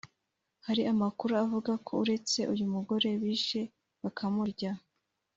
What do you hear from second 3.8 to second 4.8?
bakamurya